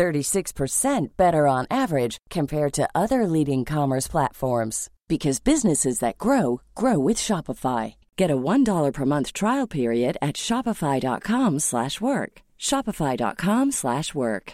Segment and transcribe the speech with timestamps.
[0.00, 6.98] 36% better on average compared to other leading commerce platforms because businesses that grow grow
[6.98, 7.96] with Shopify.
[8.16, 12.32] Get a $1 per month trial period at shopify.com/work.
[12.58, 14.52] shopify.com/work.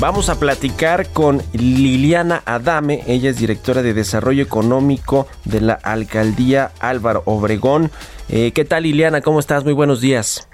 [0.00, 6.72] Vamos a platicar con Liliana Adame, ella es directora de Desarrollo Económico de la Alcaldía
[6.80, 7.90] Álvaro Obregón.
[8.28, 9.20] Eh, ¿Qué tal Liliana?
[9.20, 9.62] ¿Cómo estás?
[9.64, 10.48] Muy buenos días.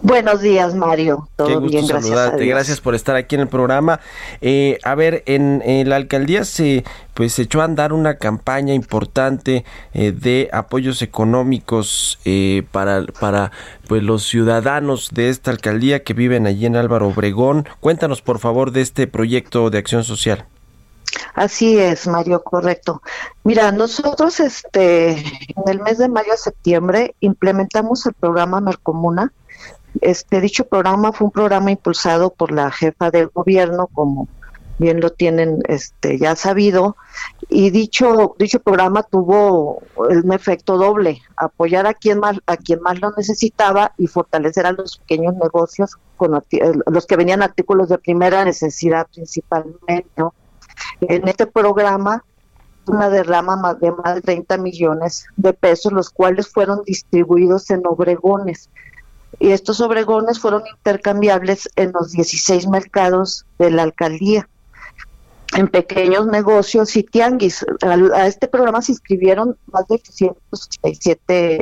[0.00, 1.28] Buenos días, Mario.
[1.34, 2.46] Todo Qué gusto bien, gracias saludarte.
[2.46, 3.98] Gracias por estar aquí en el programa.
[4.40, 6.84] Eh, a ver, en, la alcaldía se
[7.14, 13.50] pues se echó a andar una campaña importante eh, de apoyos económicos eh, para para
[13.88, 17.68] pues los ciudadanos de esta alcaldía que viven allí en Álvaro Obregón.
[17.80, 20.46] Cuéntanos por favor de este proyecto de acción social.
[21.34, 23.02] Así es, Mario, correcto.
[23.42, 29.32] Mira, nosotros este en el mes de mayo a septiembre implementamos el programa Mercomuna
[30.02, 34.28] este dicho programa fue un programa impulsado por la jefa del gobierno, como
[34.78, 36.96] bien lo tienen este ya sabido,
[37.48, 43.00] y dicho dicho programa tuvo un efecto doble, apoyar a quien más a quien más
[43.00, 46.40] lo necesitaba y fortalecer a los pequeños negocios con
[46.86, 50.22] los que venían artículos de primera necesidad principalmente.
[51.00, 52.24] En este programa
[52.88, 58.70] una derrama de más de 30 millones de pesos, los cuales fueron distribuidos en obregones
[59.38, 64.48] y estos obregones fueron intercambiables en los 16 mercados de la alcaldía
[65.56, 67.64] en pequeños negocios y tianguis.
[67.82, 71.60] A, este programa se inscribieron más de 887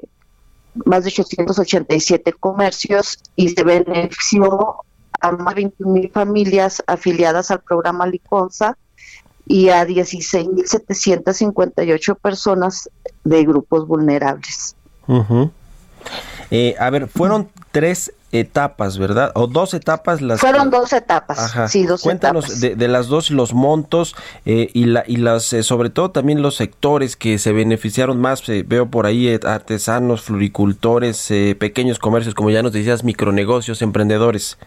[0.85, 4.83] más de 887 comercios y se benefició
[5.21, 8.77] a más de 21 mil familias afiliadas al programa Liconza
[9.47, 12.91] y a 16.758 personas
[13.25, 14.77] de grupos vulnerables.
[16.51, 19.33] Eh, a ver, fueron tres etapas, ¿verdad?
[19.35, 21.39] O dos etapas las Fueron dos etapas.
[21.39, 21.69] Ajá.
[21.69, 24.15] Sí, dos Cuéntanos De, de, las dos los montos
[24.45, 28.43] eh, y la y las eh, sobre todo también los sectores que se beneficiaron más.
[28.67, 34.59] veo por ahí artesanos, floricultores, pequeños comercios, como ya nos decías, micronegocios, emprendedores.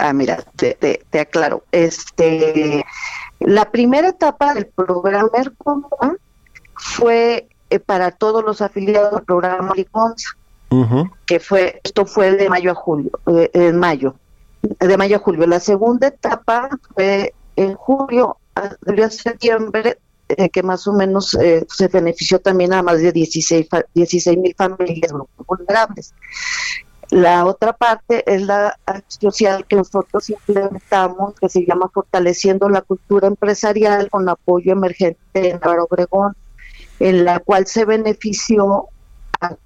[0.00, 1.62] Ah, mira, te, te, aclaro.
[1.70, 2.84] Este,
[3.38, 5.28] la primera etapa del programa
[6.74, 7.48] fue
[7.86, 10.30] para todos los afiliados al programa Liconza
[11.26, 14.14] que fue, esto fue de mayo a julio, en mayo,
[14.62, 15.46] de mayo a julio.
[15.46, 19.98] La segunda etapa fue en julio, a septiembre,
[20.28, 23.68] eh, que más o menos eh, se benefició también a más de 16
[24.38, 25.12] mil familias
[25.46, 26.14] vulnerables.
[27.10, 32.80] La otra parte es la acción social que nosotros implementamos, que se llama Fortaleciendo la
[32.80, 36.34] Cultura Empresarial con apoyo emergente en Álvaro Obregón,
[37.00, 38.88] en la cual se benefició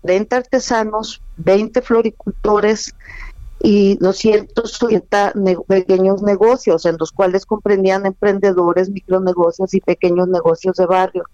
[0.02, 2.94] 30 artesanos, 20 floricultores
[3.60, 5.34] y 280
[5.66, 11.24] pequeños negocios, en los cuales comprendían emprendedores, micronegocios y pequeños negocios de barrio.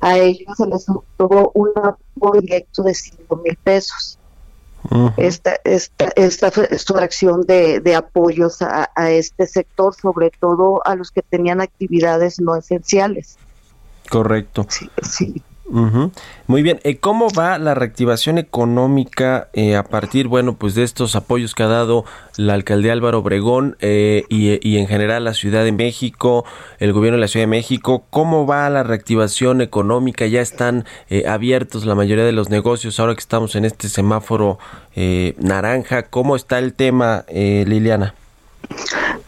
[0.00, 0.84] A ellos se les
[1.16, 4.18] tuvo un apoyo directo de 5 mil pesos.
[5.16, 10.84] Esta, esta, esta es una acción de, de apoyos a, a, este sector, sobre todo
[10.84, 13.38] a los que tenían actividades no esenciales.
[14.10, 14.66] Correcto.
[14.68, 15.42] Sí, sí.
[15.72, 21.16] Muy bien, eh, ¿cómo va la reactivación económica eh, a partir, bueno, pues de estos
[21.16, 22.04] apoyos que ha dado
[22.36, 26.44] la alcaldía Álvaro Obregón eh, y, en general la Ciudad de México,
[26.78, 28.04] el gobierno de la Ciudad de México?
[28.10, 30.26] ¿Cómo va la reactivación económica?
[30.26, 30.84] ¿Ya están
[31.26, 34.58] abiertos la mayoría de los negocios ahora que estamos en este semáforo
[35.38, 36.02] naranja?
[36.02, 38.14] ¿Cómo está el tema, Liliana?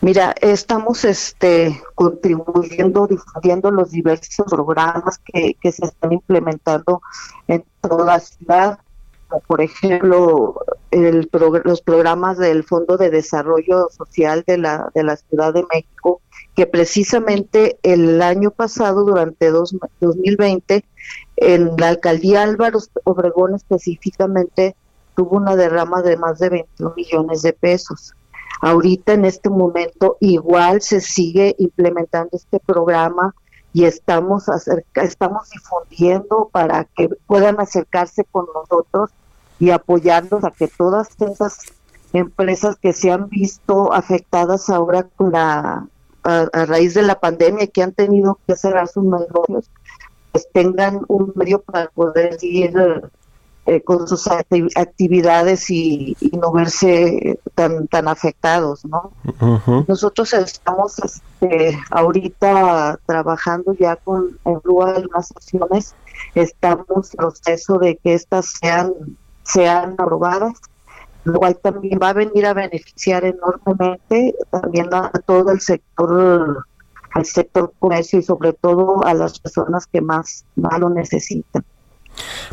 [0.04, 7.00] Mira, estamos este, contribuyendo, difundiendo los diversos programas que, se están implementando
[7.48, 8.80] en toda la ciudad,
[9.28, 11.26] como por ejemplo el
[11.64, 16.20] los programas del Fondo de Desarrollo Social de la, de la Ciudad de México,
[16.54, 20.84] que precisamente el año pasado, durante dos, 2020,
[21.36, 24.76] en la alcaldía Álvaro Obregón específicamente
[25.16, 28.12] tuvo una derrama de más de 21 millones de pesos.
[28.60, 33.34] Ahorita en este momento igual se sigue implementando este programa
[33.72, 34.44] y estamos
[34.94, 39.10] estamos difundiendo para que puedan acercarse con nosotros
[39.58, 41.58] y apoyarnos a que todas esas
[42.12, 45.88] empresas que se han visto afectadas ahora con la
[46.24, 49.70] a, raíz de la pandemia que han tenido que cerrar sus negocios,
[50.32, 52.74] pues tengan un medio para poder seguir
[53.66, 59.12] eh, con sus actividades y, no verse tan tan afectados, ¿no?
[59.88, 65.94] Nosotros estamos este, ahorita trabajando ya con en las acciones,
[66.34, 68.92] estamos en proceso de que estas sean
[69.44, 70.60] sean aprobadas,
[71.24, 76.66] lo cual también va a venir a beneficiar enormemente también a, todo el sector
[77.12, 81.64] al sector comercio y sobre todo a las personas que más, más lo necesitan.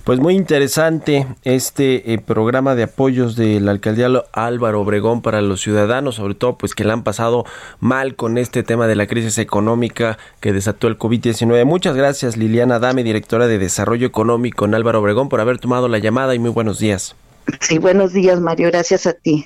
[0.04, 6.16] Pues muy interesante este eh, programa de apoyos del alcaldía Álvaro Obregón para los ciudadanos,
[6.16, 7.46] sobre todo pues que le han pasado
[7.80, 11.66] mal con este tema de la crisis económica que desató el COVID-19.
[11.66, 16.00] Muchas gracias Liliana Dame, directora de Desarrollo Económico en Álvaro Obregón, por haber tomado la
[16.00, 17.16] llamada y muy buenos días.
[17.60, 19.46] Sí, buenos días Mario, gracias a ti.